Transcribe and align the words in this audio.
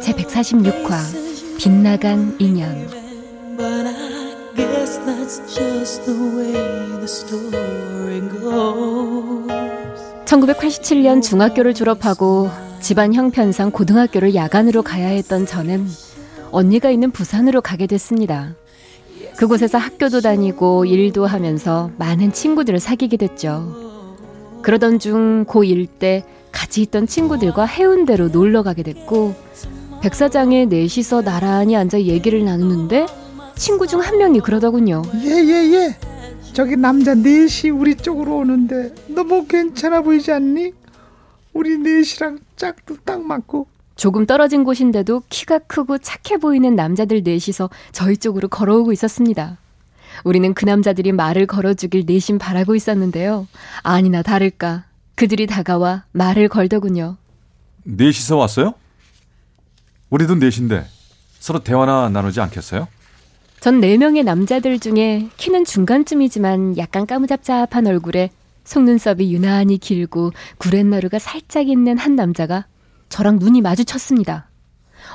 제 0.00 0.12
146화 0.12 1.58
빗나간 1.58 2.34
인연 2.38 2.88
1987년 10.24 11.22
중학교를 11.22 11.74
졸업하고 11.74 12.48
집안 12.80 13.12
형편상 13.12 13.70
고등학교를 13.70 14.34
야간으로 14.34 14.82
가야 14.82 15.08
했던 15.08 15.44
저는 15.44 15.86
언니가 16.50 16.90
있는 16.90 17.10
부산으로 17.10 17.60
가게 17.60 17.86
됐습니다. 17.86 18.54
그곳에서 19.36 19.78
학교도 19.78 20.22
다니고 20.22 20.86
일도 20.86 21.26
하면서 21.26 21.90
많은 21.98 22.32
친구들을 22.32 22.80
사귀게 22.80 23.16
됐죠. 23.18 23.90
그러던 24.62 24.98
중 24.98 25.44
고1 25.46 25.88
때 25.98 26.24
같이 26.52 26.82
있던 26.82 27.06
친구들과 27.06 27.64
해운대로 27.64 28.28
놀러 28.28 28.62
가게 28.62 28.82
됐고 28.82 29.34
백사장에 30.02 30.66
넷이서 30.66 31.22
나란히 31.22 31.76
앉아 31.76 32.00
얘기를 32.02 32.44
나누는데 32.44 33.06
친구 33.54 33.86
중 33.86 34.00
한 34.00 34.16
명이 34.16 34.40
그러더군요. 34.40 35.02
예예예. 35.22 35.48
예, 35.48 35.72
예. 35.74 35.96
저기 36.54 36.76
남자 36.76 37.14
넷이 37.14 37.70
우리 37.70 37.94
쪽으로 37.94 38.38
오는데 38.38 38.94
너무 39.08 39.46
괜찮아 39.46 40.00
보이지 40.00 40.32
않니? 40.32 40.72
우리 41.52 41.78
넷이랑 41.78 42.38
짝도 42.56 42.96
딱 43.04 43.20
맞고. 43.22 43.66
조금 43.96 44.24
떨어진 44.24 44.64
곳인데도 44.64 45.22
키가 45.28 45.58
크고 45.58 45.98
착해 45.98 46.38
보이는 46.40 46.74
남자들 46.74 47.22
넷이서 47.22 47.68
저희 47.92 48.16
쪽으로 48.16 48.48
걸어오고 48.48 48.92
있었습니다. 48.92 49.58
우리는 50.24 50.54
그 50.54 50.64
남자들이 50.64 51.12
말을 51.12 51.46
걸어주길 51.46 52.04
내심 52.06 52.38
바라고 52.38 52.74
있었는데요. 52.74 53.46
아니나 53.82 54.22
다를까 54.22 54.84
그들이 55.16 55.46
다가와 55.46 56.04
말을 56.12 56.48
걸더군요. 56.48 57.16
넷이서 57.84 58.36
왔어요? 58.38 58.72
우리도 60.10 60.36
넷인데 60.36 60.86
서로 61.38 61.60
대화나 61.62 62.08
나누지 62.08 62.40
않겠어요? 62.40 62.88
전 63.60 63.80
네 63.80 63.96
명의 63.98 64.24
남자들 64.24 64.78
중에 64.78 65.28
키는 65.36 65.64
중간쯤이지만 65.64 66.78
약간 66.78 67.06
까무잡잡한 67.06 67.86
얼굴에 67.86 68.30
속눈썹이 68.64 69.32
유난히 69.34 69.78
길고 69.78 70.32
구렛나루가 70.58 71.18
살짝 71.18 71.68
있는 71.68 71.98
한 71.98 72.14
남자가 72.16 72.66
저랑 73.10 73.38
눈이 73.38 73.60
마주쳤습니다. 73.60 74.48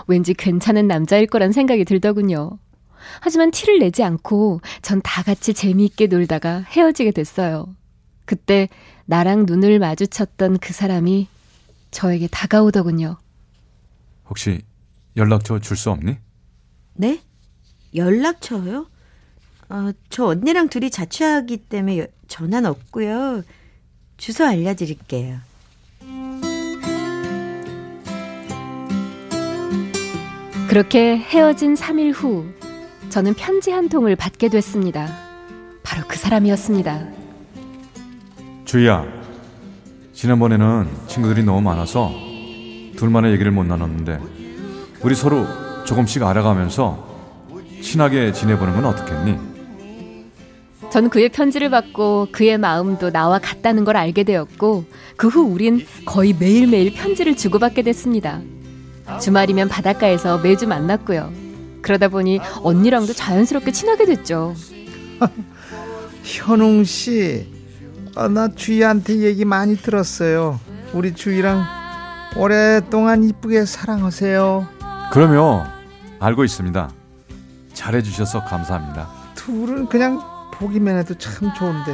왠지 0.08 0.34
괜찮은 0.34 0.88
남자일 0.88 1.28
거란 1.28 1.52
생각이 1.52 1.86
들더군요. 1.86 2.58
하지만 3.22 3.52
티를 3.52 3.80
내지 3.80 4.04
않고 4.04 4.62
전 4.82 5.02
다 5.02 5.24
같이 5.24 5.54
재미있게 5.54 6.08
놀다가 6.08 6.60
헤어지게 6.68 7.12
됐어요. 7.12 7.68
그때 8.26 8.68
나랑 9.06 9.46
눈을 9.48 9.80
마주쳤던 9.80 10.58
그 10.60 10.74
사람이 10.74 11.28
저에게 11.92 12.28
다가오더군요. 12.28 13.18
혹시 14.30 14.62
연락처 15.18 15.60
줄 15.60 15.78
수 15.78 15.92
없니? 15.92 16.18
네? 16.94 17.22
연락처요? 17.94 18.88
어, 19.70 19.92
저 20.10 20.26
언니랑 20.26 20.70
둘이 20.70 20.90
자취하기 20.90 21.58
때문에 21.58 22.08
전화는 22.28 22.70
없고요. 22.70 23.44
주소 24.18 24.46
알려드릴게요. 24.46 25.40
그렇게 30.68 31.18
헤어진 31.18 31.76
3일 31.76 32.12
후 32.14 32.46
저는 33.10 33.34
편지 33.36 33.72
한 33.72 33.88
통을 33.88 34.16
받게 34.16 34.50
됐습니다. 34.50 35.08
바로 35.84 36.04
그 36.08 36.18
사람이었습니다. 36.18 37.08
주희야, 38.66 39.06
지난번에는 40.14 40.88
친구들이 41.08 41.44
너무 41.44 41.62
많아서 41.62 42.12
둘만의 42.98 43.32
얘기를 43.34 43.52
못 43.52 43.64
나눴는데 43.66 44.20
우리 45.02 45.16
서로 45.16 45.46
조금씩 45.86 46.24
알아가면서 46.24 47.06
친하게 47.82 48.32
지내보는 48.32 48.74
건 48.74 48.86
어떻겠니? 48.86 49.38
전 50.92 51.10
그의 51.10 51.30
편지를 51.30 51.70
받고 51.70 52.30
그의 52.32 52.58
마음도 52.58 53.12
나와 53.12 53.40
같다는 53.40 53.84
걸 53.84 53.98
알게 53.98 54.24
되었고 54.24 54.86
그 55.18 55.28
후 55.28 55.42
우린 55.42 55.86
거의 56.06 56.34
매일매일 56.34 56.94
편지를 56.94 57.36
주고받게 57.36 57.82
됐습니다. 57.84 58.42
주말이면 59.22 59.68
바닷가에서 59.70 60.40
매주 60.40 60.68
만났고요. 60.68 61.32
그러다 61.82 62.08
보니 62.08 62.40
언니랑도 62.64 63.14
자연스럽게 63.14 63.72
친하게 63.72 64.06
됐죠. 64.06 64.56
현웅 66.24 66.84
씨, 66.84 67.48
아, 68.16 68.28
나 68.28 68.48
주희한테 68.48 69.18
얘기 69.20 69.46
많이 69.46 69.76
들었어요. 69.76 70.60
우리 70.94 71.14
주희랑 71.14 71.64
오랫동안 72.38 73.24
이쁘게 73.24 73.66
사랑하세요. 73.66 74.68
그럼요. 75.12 75.64
알고 76.20 76.44
있습니다. 76.44 76.90
잘해주셔서 77.74 78.44
감사합니다. 78.46 79.08
둘은 79.36 79.88
그냥 79.88 80.22
보기만 80.54 80.98
해도 80.98 81.14
참 81.18 81.54
좋은데 81.54 81.94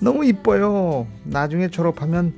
너무 0.00 0.24
이뻐요. 0.24 1.06
나중에 1.24 1.68
졸업하면 1.68 2.32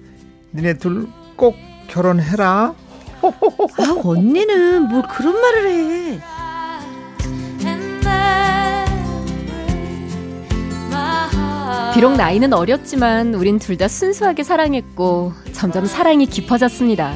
니네 0.54 0.74
둘 0.74 1.08
꼭 1.36 1.56
결혼해라. 1.88 2.74
아 3.22 4.00
언니는 4.04 4.88
뭘 4.90 5.02
그런 5.08 5.40
말을 5.40 5.70
해. 5.70 6.20
비록 11.94 12.16
나이는 12.16 12.52
어렸지만 12.52 13.34
우린 13.34 13.58
둘 13.58 13.76
다 13.76 13.88
순수하게 13.88 14.42
사랑했고 14.44 15.32
점점 15.52 15.86
사랑이 15.86 16.26
깊어졌습니다. 16.26 17.14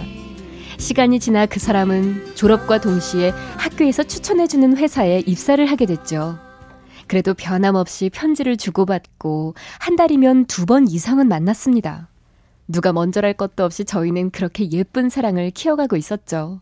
시간이 0.79 1.21
지나 1.21 1.47
그 1.47 1.59
사람은 1.61 2.35
졸업과 2.35 2.81
동시에 2.81 3.31
학교에서 3.59 4.03
추천해주는 4.03 4.77
회사에 4.77 5.21
입사를 5.27 5.65
하게 5.65 5.87
됐죠. 5.87 6.39
그래도 7.07 7.35
변함없이 7.35 8.11
편지를 8.11 8.57
주고받고 8.57 9.55
한 9.79 9.97
달이면 9.97 10.47
두 10.47 10.65
번 10.67 10.89
이상은 10.89 11.29
만났습니다. 11.29 12.09
누가 12.67 12.93
먼저랄 12.93 13.35
것도 13.35 13.65
없이 13.65 13.85
저희는 13.85 14.31
그렇게 14.31 14.71
예쁜 14.71 15.11
사랑을 15.11 15.51
키워가고 15.51 15.97
있었죠. 15.97 16.61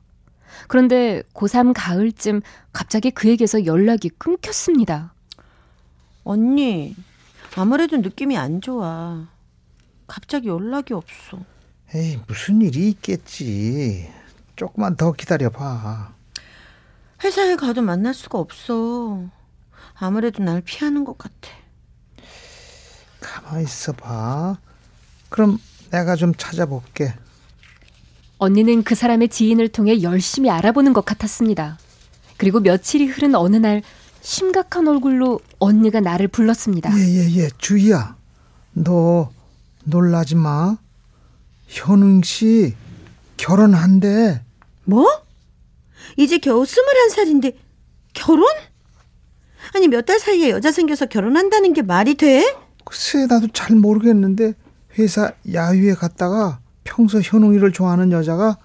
그런데 0.66 1.22
고3 1.34 1.72
가을쯤 1.74 2.42
갑자기 2.72 3.10
그에게서 3.12 3.64
연락이 3.64 4.08
끊겼습니다. 4.10 5.14
언니, 6.24 6.96
아무래도 7.56 7.96
느낌이 7.98 8.36
안 8.36 8.60
좋아. 8.60 9.28
갑자기 10.08 10.48
연락이 10.48 10.92
없어. 10.92 11.38
에이, 11.94 12.18
무슨 12.26 12.62
일이 12.62 12.88
있겠지. 12.88 14.10
조금만 14.56 14.96
더 14.96 15.12
기다려봐. 15.12 16.12
회사에 17.22 17.56
가도 17.56 17.82
만날 17.82 18.14
수가 18.14 18.38
없어. 18.38 19.24
아무래도 19.98 20.42
날 20.42 20.62
피하는 20.62 21.04
것 21.04 21.18
같아. 21.18 21.50
가만히 23.20 23.64
있어봐. 23.64 24.56
그럼 25.28 25.58
내가 25.90 26.16
좀 26.16 26.34
찾아볼게. 26.34 27.14
언니는 28.38 28.82
그 28.82 28.94
사람의 28.94 29.28
지인을 29.28 29.68
통해 29.68 30.02
열심히 30.02 30.50
알아보는 30.50 30.92
것 30.94 31.04
같았습니다. 31.04 31.78
그리고 32.38 32.58
며칠이 32.58 33.06
흐른 33.06 33.34
어느 33.34 33.56
날 33.56 33.82
심각한 34.20 34.88
얼굴로 34.88 35.40
언니가 35.58 36.00
나를 36.00 36.26
불렀습니다. 36.28 36.92
예예예, 36.96 37.30
예, 37.30 37.36
예. 37.44 37.48
주희야, 37.58 38.16
너 38.72 39.30
놀라지 39.84 40.34
마. 40.34 40.76
현웅 41.76 42.22
씨 42.22 42.74
결혼한대. 43.38 44.42
뭐? 44.84 45.06
이제 46.18 46.36
겨우 46.38 46.66
스물한 46.66 47.08
살인데 47.10 47.52
결혼? 48.12 48.46
아니 49.74 49.88
몇 49.88 50.04
달 50.04 50.20
사이에 50.20 50.50
여자 50.50 50.70
생겨서 50.70 51.06
결혼한다는 51.06 51.72
게 51.72 51.80
말이 51.80 52.14
돼? 52.14 52.44
글쎄 52.84 53.26
나도 53.26 53.48
잘 53.54 53.74
모르겠는데 53.76 54.52
회사 54.98 55.32
야유회 55.50 55.94
갔다가 55.94 56.60
평소 56.84 57.20
현웅이를 57.22 57.72
좋아하는 57.72 58.12
여자가 58.12 58.58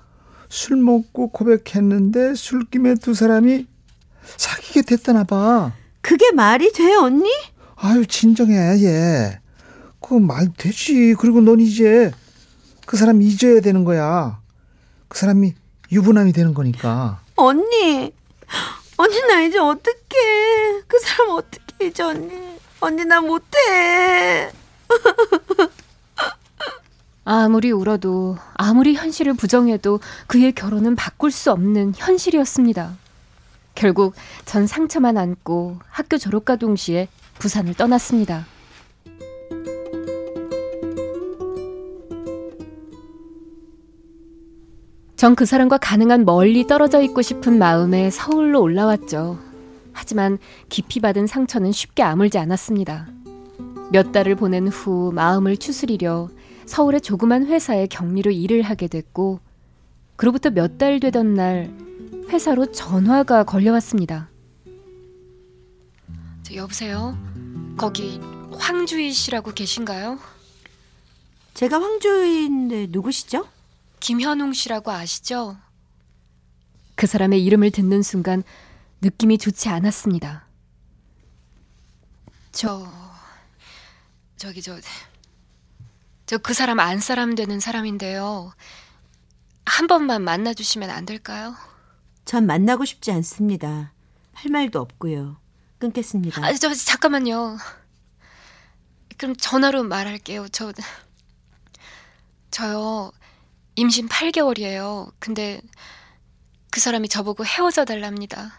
술 0.50 0.76
먹고 0.78 1.30
고백했는데 1.30 2.36
술김에 2.36 2.96
두 2.96 3.14
사람이 3.14 3.68
사귀게 4.36 4.82
됐다나 4.82 5.24
봐. 5.24 5.72
그게 6.02 6.32
말이 6.32 6.72
돼, 6.74 6.94
언니? 6.96 7.30
아유, 7.76 8.06
진정해, 8.06 8.54
얘. 8.84 9.40
그거 10.02 10.20
말 10.20 10.50
되지. 10.58 11.16
그리고 11.18 11.40
넌 11.42 11.60
이제 11.62 12.12
그 12.88 12.96
사람 12.96 13.22
잊어야 13.22 13.60
되는 13.60 13.84
거야. 13.84 14.40
그 15.10 15.20
사람이 15.20 15.54
유부남이 15.92 16.32
되는 16.32 16.54
거니까. 16.54 17.20
언니, 17.36 18.14
언니 18.96 19.22
나 19.28 19.42
이제 19.42 19.60
어떡해. 19.60 20.84
그 20.88 20.98
사람 21.00 21.32
어떻게 21.32 21.88
이제 21.88 22.02
언니. 22.02 22.32
언니 22.80 23.04
나 23.04 23.20
못해. 23.20 24.52
아무리 27.26 27.72
울어도 27.72 28.38
아무리 28.54 28.96
현실을 28.96 29.34
부정해도 29.34 30.00
그의 30.28 30.54
결혼은 30.54 30.96
바꿀 30.96 31.30
수 31.30 31.52
없는 31.52 31.94
현실이었습니다. 31.98 32.96
결국 33.76 34.16
전 34.46 34.66
상처만 34.66 35.18
안고 35.18 35.80
학교 35.90 36.18
졸업과 36.18 36.56
동시에 36.56 37.10
부산을 37.38 37.74
떠났습니다. 37.74 38.46
전 45.18 45.36
그 45.36 45.46
사람과 45.46 45.78
가능한 45.78 46.26
멀리 46.26 46.68
떨어져 46.68 47.02
있고 47.02 47.22
싶은 47.22 47.58
마음에 47.58 48.10
서울로 48.12 48.62
올라왔죠. 48.62 49.40
하지만 49.92 50.38
깊이 50.70 51.00
받은 51.00 51.26
상처는 51.28 51.72
쉽게 51.72 52.04
아물지 52.04 52.38
않았습니다. 52.38 53.08
몇 53.92 54.12
달을 54.12 54.36
보낸 54.36 54.68
후 54.68 55.12
마음을 55.14 55.58
추스리려 55.58 56.30
서울의 56.66 57.02
조그만 57.02 57.46
회사에 57.48 57.88
격리로 57.88 58.30
일을 58.32 58.62
하게 58.62 58.88
됐고, 58.88 59.40
그로부터 60.18 60.50
몇 60.52 60.78
달 60.78 61.00
되던 61.00 61.34
날 61.34 61.72
회사로 62.30 62.72
전화가 62.72 63.44
걸려왔습니다. 63.46 64.30
저 66.44 66.54
여보세요? 66.56 67.18
거기 67.78 68.20
황주희 68.60 69.12
씨라고 69.14 69.52
계신가요? 69.54 70.20
제가 71.56 71.82
황주희인데 71.82 72.88
누구시죠? 72.92 73.46
김현웅 74.12 74.54
씨라고 74.54 74.90
아시죠? 74.90 75.58
그 76.96 77.08
사람의 77.08 77.44
이름을 77.44 77.72
듣는 77.72 78.02
순간 78.02 78.42
느낌이 79.02 79.38
좋지 79.38 79.68
않았습니다. 79.68 80.48
저 82.54 82.90
저기 84.38 84.62
저 84.62 84.80
저 86.26 86.38
그 86.38 86.54
사람 86.54 86.80
안 86.80 87.02
사람 87.02 87.36
되는 87.36 87.60
사람인데요. 87.60 88.54
한 89.66 89.88
번만 89.88 90.22
만나 90.22 90.54
주시면 90.54 90.90
안 90.90 91.06
될까요? 91.06 91.54
전 92.24 92.46
만나고 92.46 92.86
싶지 92.86 93.12
않습니다. 93.12 93.92
할 94.32 94.52
말도 94.52 94.80
없고요. 94.80 95.38
끊겠습니다. 95.80 96.46
아, 96.46 96.54
저 96.54 96.74
잠깐만요. 96.74 97.58
그럼 99.18 99.36
전화로 99.36 99.84
말할게요. 99.84 100.48
저 100.48 100.72
저요. 102.52 103.12
임신 103.78 104.10
8개월이에요. 104.10 105.12
근데 105.20 105.62
그 106.72 106.80
사람이 106.80 107.08
저보고 107.08 107.46
헤어져 107.46 107.86
달랍니다. 107.86 108.54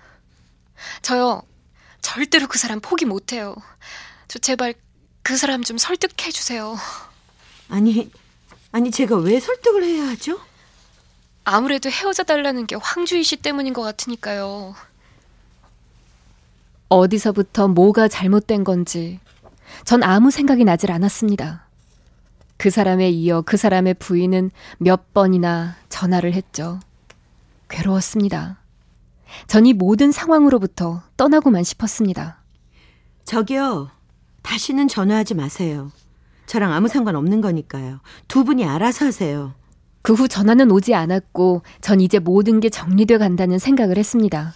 저요. 1.02 1.42
절대로 2.00 2.46
그 2.46 2.56
사람 2.56 2.80
포기 2.80 3.04
못 3.04 3.32
해요. 3.32 3.56
저 4.28 4.38
제발 4.38 4.74
그 5.22 5.36
사람 5.36 5.64
좀 5.64 5.76
설득해 5.76 6.30
주세요. 6.30 6.76
아니, 7.68 8.10
아니 8.70 8.90
제가 8.92 9.16
왜 9.16 9.40
설득을 9.40 9.82
해야 9.82 10.08
하죠? 10.10 10.40
아무래도 11.42 11.90
헤어져 11.90 12.22
달라는 12.22 12.66
게 12.66 12.76
황주희 12.76 13.24
씨 13.24 13.36
때문인 13.36 13.72
것 13.72 13.82
같으니까요. 13.82 14.76
어디서부터 16.88 17.68
뭐가 17.68 18.06
잘못된 18.06 18.62
건지 18.62 19.18
전 19.84 20.04
아무 20.04 20.30
생각이 20.30 20.64
나질 20.64 20.92
않았습니다. 20.92 21.67
그 22.58 22.70
사람에 22.70 23.08
이어 23.10 23.42
그 23.42 23.56
사람의 23.56 23.94
부인은 23.94 24.50
몇 24.78 25.14
번이나 25.14 25.76
전화를 25.88 26.34
했죠. 26.34 26.80
괴로웠습니다. 27.68 28.58
전 29.46 29.66
이 29.66 29.72
모든 29.72 30.10
상황으로부터 30.10 31.02
떠나고만 31.16 31.62
싶었습니다. 31.62 32.42
저기요. 33.24 33.90
다시는 34.42 34.88
전화하지 34.88 35.34
마세요. 35.34 35.92
저랑 36.46 36.72
아무 36.72 36.88
상관 36.88 37.14
없는 37.14 37.40
거니까요. 37.42 38.00
두 38.26 38.44
분이 38.44 38.64
알아서 38.64 39.06
하세요. 39.06 39.54
그 40.02 40.14
후 40.14 40.26
전화는 40.26 40.70
오지 40.70 40.94
않았고 40.94 41.62
전 41.82 42.00
이제 42.00 42.18
모든 42.18 42.60
게 42.60 42.70
정리돼 42.70 43.18
간다는 43.18 43.58
생각을 43.58 43.98
했습니다. 43.98 44.54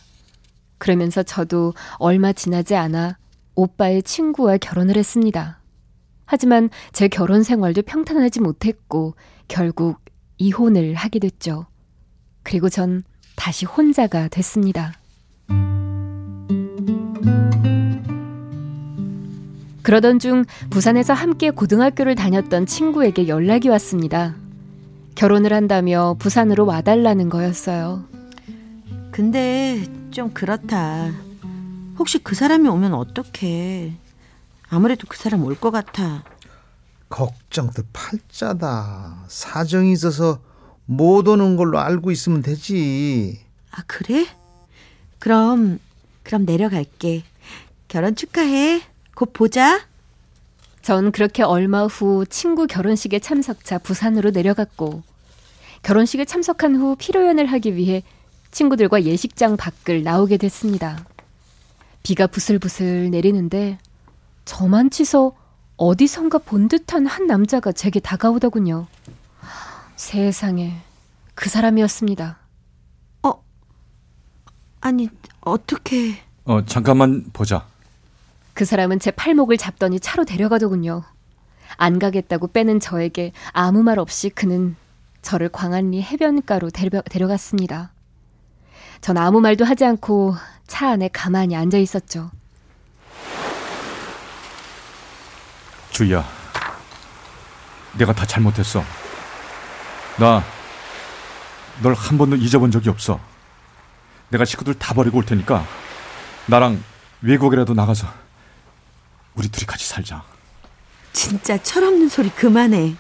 그러면서 0.78 1.22
저도 1.22 1.75
얼마 1.98 2.32
지나지 2.32 2.75
않아 2.75 3.19
오빠의 3.55 4.02
친구와 4.02 4.56
결혼을 4.56 4.96
했습니다. 4.96 5.60
하지만 6.32 6.70
제 6.93 7.08
결혼 7.08 7.43
생활도 7.43 7.82
평탄하지 7.82 8.40
못했고 8.40 9.14
결국 9.49 10.00
이혼을 10.38 10.94
하게 10.94 11.19
됐죠. 11.19 11.67
그리고 12.43 12.70
전 12.70 13.02
다시 13.37 13.67
혼자가 13.67 14.29
됐습니다. 14.29 14.94
그러던 19.82 20.20
중 20.20 20.46
부산에서 20.70 21.12
함께 21.12 21.50
고등학교를 21.50 22.14
다녔던 22.14 22.64
친구에게 22.64 23.29
연락이 23.29 23.69
왔습니다. 23.69 24.34
결혼을 25.14 25.52
한다며 25.52 26.17
부산으로 26.19 26.64
와달라는 26.64 27.29
거였어요. 27.29 28.05
근데 29.11 29.84
좀 30.11 30.31
그렇다. 30.31 31.11
혹시 31.99 32.19
그 32.20 32.34
사람이 32.34 32.70
오면 32.70 32.94
어떡해. 32.94 33.93
아무래도 34.72 35.06
그 35.06 35.19
사람 35.19 35.44
올 35.44 35.54
것 35.54 35.70
같아. 35.70 36.24
걱정도 37.10 37.82
팔자다. 37.92 39.24
사정이 39.28 39.92
있어서 39.92 40.40
못 40.86 41.28
오는 41.28 41.56
걸로 41.56 41.78
알고 41.78 42.10
있으면 42.10 42.40
되지. 42.40 43.38
아, 43.70 43.82
그래? 43.86 44.26
그럼, 45.19 45.78
그럼 46.22 46.46
내려갈게. 46.46 47.22
결혼 47.88 48.16
축하해. 48.16 48.82
곧 49.14 49.34
보자. 49.34 49.86
전 50.80 51.12
그렇게 51.12 51.42
얼마 51.42 51.84
후 51.84 52.24
친구 52.28 52.66
결혼식에 52.66 53.19
참석차 53.20 53.78
부산으로 53.78 54.30
내려갔고 54.30 55.02
결혼식에 55.82 56.24
참석한 56.24 56.74
후 56.76 56.96
피로연을 56.98 57.46
하기 57.46 57.76
위해 57.76 58.02
친구들과 58.50 59.04
예식장 59.04 59.56
밖을 59.58 60.02
나오게 60.02 60.38
됐습니다. 60.38 61.04
비가 62.02 62.26
부슬부슬 62.26 63.10
내리는데 63.10 63.78
저만 64.44 64.91
치서 64.91 65.32
어디선가 65.77 66.39
본 66.39 66.69
듯한 66.69 67.06
한 67.06 67.27
남자가 67.27 67.72
제게 67.72 68.01
다가오더군요. 68.01 68.87
세상에 69.96 70.77
그 71.34 71.49
사람이었습니다. 71.49 72.39
어, 73.22 73.44
아니, 74.81 75.08
어떻게. 75.41 76.19
어, 76.44 76.65
잠깐만 76.65 77.25
보자. 77.32 77.67
그 78.55 78.65
사람은 78.65 79.01
제 79.01 79.11
팔목을 79.11 79.56
잡더니 79.56 79.99
차로 79.99 80.25
데려가더군요. 80.25 81.03
안 81.77 81.99
가겠다고 81.99 82.49
빼는 82.49 82.81
저에게 82.81 83.32
아무 83.53 83.82
말 83.82 83.99
없이 83.99 84.29
그는 84.29 84.77
저를 85.22 85.49
광안리 85.49 86.03
해변가로 86.03 86.70
데려, 86.70 87.01
데려갔습니다. 87.03 87.93
전 89.01 89.17
아무 89.17 89.41
말도 89.41 89.65
하지 89.65 89.84
않고 89.84 90.34
차 90.67 90.91
안에 90.91 91.08
가만히 91.08 91.56
앉아 91.56 91.79
있었죠. 91.79 92.31
주희야, 95.93 96.25
내가 97.99 98.13
다 98.13 98.25
잘못했어. 98.27 98.82
나 100.19 100.43
널 101.82 101.94
한 101.94 102.19
번도 102.19 102.37
잊어본 102.37 102.70
적이 102.70 102.91
없어. 102.91 103.19
내가 104.29 104.44
식구들 104.44 104.75
다 104.75 104.93
버리고 104.94 105.19
올 105.19 105.25
테니까 105.27 105.67
나랑 106.46 106.82
외국이라도 107.22 107.72
나가서 107.75 108.06
우리 109.34 109.49
둘이 109.49 109.67
같이 109.67 109.87
살자. 109.89 110.22
진짜 111.13 111.56
철없는 111.61 112.08
소리 112.11 112.29
그만해. 112.31 112.94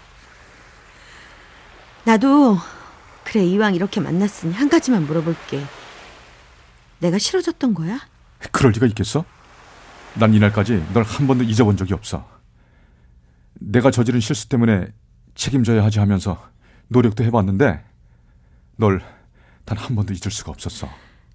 나도 2.04 2.58
그래 3.24 3.44
이왕 3.44 3.74
이렇게 3.74 4.00
만났으니 4.00 4.54
한 4.54 4.68
가지만 4.70 5.06
물어볼게. 5.06 5.64
내가 6.98 7.18
싫어졌던 7.18 7.74
거야? 7.74 8.00
그럴 8.52 8.72
리가 8.72 8.86
있겠어? 8.86 9.24
난 10.14 10.32
이날까지 10.34 10.86
널 10.94 11.02
한 11.04 11.26
번도 11.26 11.44
잊어본 11.44 11.76
적이 11.76 11.92
없어. 11.94 12.26
내가 13.66 13.90
저지른 13.90 14.20
실수 14.20 14.48
때문에 14.48 14.86
책임져야 15.34 15.84
하지 15.84 15.98
하면서 15.98 16.42
노력도 16.88 17.24
해봤는데 17.24 17.82
널 18.76 19.02
단 19.64 19.78
한 19.78 19.94
번도 19.94 20.12
잊을 20.12 20.30
수가 20.30 20.50
없었어. 20.50 20.88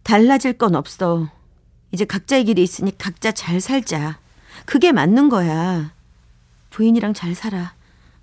달라질 0.04 0.54
건 0.54 0.76
없어. 0.76 1.30
이제 1.92 2.04
각자의 2.06 2.44
길이 2.46 2.62
있으니 2.62 2.98
각자 2.98 3.32
잘 3.32 3.62
살자. 3.62 4.20
그게 4.66 4.92
맞는 4.92 5.30
거야. 5.30 5.94
부인이랑 6.72 7.14
잘 7.14 7.34
살아. 7.36 7.74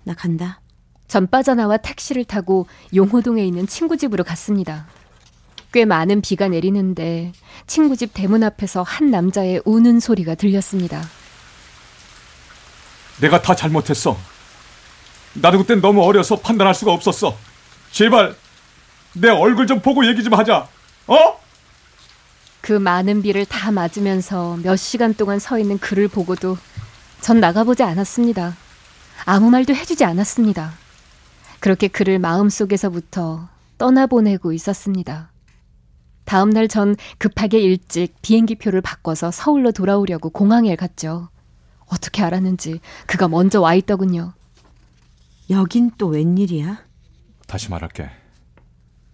나 0.03 0.13
간다. 0.13 0.61
전 1.07 1.27
빠져나와 1.27 1.77
택시를 1.77 2.23
타고 2.23 2.67
용호동에 2.95 3.43
있는 3.45 3.65
친구 3.67 3.97
집으로 3.97 4.23
갔습니다. 4.23 4.85
꽤 5.71 5.85
많은 5.85 6.21
비가 6.21 6.47
내리는데 6.47 7.31
친구 7.67 7.95
집 7.97 8.11
대문 8.13 8.43
앞에서 8.43 8.83
한 8.83 9.09
남자의 9.09 9.61
우는 9.65 9.99
소리가 9.99 10.35
들렸습니다. 10.35 11.01
내가 13.21 13.41
다 13.41 13.55
잘못했어. 13.55 14.17
나도 15.33 15.59
그땐 15.59 15.81
너무 15.81 16.03
어려서 16.03 16.37
판단할 16.37 16.73
수가 16.73 16.91
없었어. 16.93 17.35
제발 17.91 18.35
내 19.13 19.29
얼굴 19.29 19.67
좀 19.67 19.79
보고 19.81 20.05
얘기 20.05 20.23
좀 20.23 20.33
하자. 20.33 20.67
어? 21.07 21.39
그 22.61 22.73
많은 22.73 23.21
비를 23.21 23.45
다 23.45 23.71
맞으면서 23.71 24.57
몇 24.63 24.75
시간 24.75 25.13
동안 25.13 25.39
서 25.39 25.59
있는 25.59 25.77
그를 25.77 26.07
보고도 26.07 26.57
전 27.21 27.39
나가보지 27.39 27.83
않았습니다. 27.83 28.55
아무 29.25 29.49
말도 29.49 29.73
해주지 29.75 30.03
않았습니다. 30.03 30.73
그렇게 31.59 31.87
그를 31.87 32.19
마음속에서부터 32.19 33.47
떠나보내고 33.77 34.51
있었습니다. 34.53 35.31
다음 36.25 36.49
날 36.49 36.67
전 36.67 36.95
급하게 37.19 37.59
일찍 37.59 38.15
비행기표를 38.21 38.81
바꿔서 38.81 39.29
서울로 39.31 39.71
돌아오려고 39.71 40.29
공항에 40.31 40.75
갔죠. 40.75 41.29
어떻게 41.87 42.23
알았는지 42.23 42.79
그가 43.07 43.27
먼저 43.27 43.61
와 43.61 43.73
있더군요. 43.75 44.33
여긴 45.49 45.91
또 45.97 46.07
웬일이야? 46.07 46.83
다시 47.47 47.69
말할게. 47.69 48.09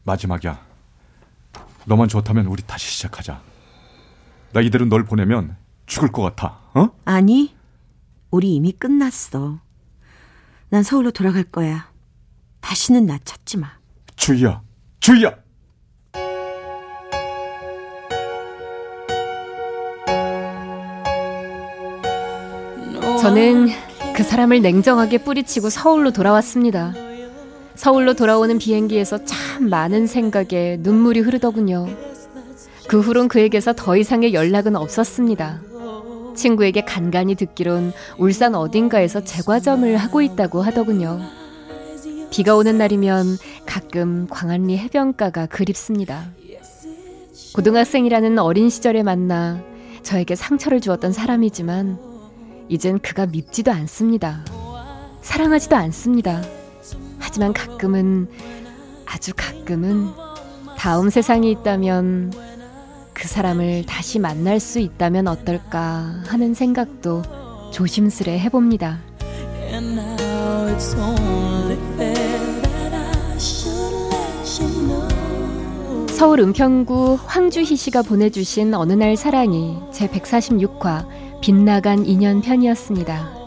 마지막이야. 0.04 0.66
너만 1.86 2.08
좋다면 2.08 2.46
우리 2.48 2.64
다시 2.66 2.90
시작하자. 2.90 3.42
나 4.54 4.62
이대로 4.62 4.86
널 4.86 5.04
보내면 5.06 5.58
죽을 5.86 6.12
것 6.12 6.22
같아. 6.22 6.60
어? 6.74 6.90
아니, 7.06 7.56
우리 8.30 8.56
이미 8.56 8.72
끝났어. 8.72 9.60
난 10.70 10.84
서울로 10.84 11.12
돌아갈 11.12 11.44
거야. 11.44 11.92
다시는 12.62 13.06
나 13.06 13.18
찾지 13.24 13.58
마. 13.58 13.72
주희야. 14.16 14.62
주희야. 15.02 15.36
저는 23.22 23.68
그 24.16 24.24
사람을 24.24 24.64
냉정하게 24.64 25.20
뿌리치고 25.20 25.70
서울로 25.70 26.12
돌아왔습니다. 26.12 26.92
서울로 27.76 28.16
돌아오는 28.16 28.58
비행기에서 28.58 29.26
참 29.26 29.70
많은 29.70 30.08
생각에 30.08 30.78
눈물이 30.80 31.20
흐르더군요. 31.20 31.88
그 32.88 33.00
후론 33.00 33.28
그에게서 33.28 33.74
더 33.74 33.96
이상의 33.96 34.34
연락은 34.34 34.76
없었습니다. 34.76 35.62
친구에게 36.36 36.82
간간히 36.82 37.36
듣기론 37.36 37.94
울산 38.18 38.56
어딘가에서 38.56 39.24
제과점을 39.24 39.96
하고 39.98 40.24
있다고 40.24 40.64
하더군요. 40.64 41.22
비가 42.32 42.56
오는 42.56 42.76
날이면 42.80 43.38
가끔 43.68 44.26
광안리 44.32 44.80
해변가가 44.80 45.46
그립습니다. 45.46 46.26
고등학생이라는 47.54 48.40
어린 48.40 48.72
시절에 48.72 49.04
만나 49.04 49.62
저에게 50.02 50.34
상처를 50.36 50.82
주었던 50.82 51.12
사람이지만 51.12 52.11
이젠 52.72 53.00
그가 53.00 53.26
밉지도 53.26 53.70
않습니다. 53.70 54.46
사랑하지도 55.22 55.76
않습니다. 55.76 56.42
하지만 57.20 57.52
가끔은 57.52 58.30
아주 59.06 59.34
가끔은 59.36 60.08
다음 60.78 61.10
세상이 61.10 61.52
있다면 61.52 62.32
그 63.14 63.28
사람을 63.28 63.86
다시 63.86 64.20
만날 64.20 64.62
수 64.62 64.80
있다면 64.80 65.28
어떨까 65.28 66.24
하는 66.28 66.54
생각도 66.54 67.24
조심스레 67.74 68.40
해봅니다. 68.40 69.00
서울 76.08 76.40
은평구 76.40 77.20
황주희 77.26 77.76
씨가 77.76 78.04
보내주신 78.04 78.74
어느 78.76 78.94
날 78.94 79.18
사랑이 79.18 79.78
제 79.92 80.08
146화 80.08 81.21
빗나간 81.42 82.06
인연 82.06 82.40
편이었습니다. 82.42 83.41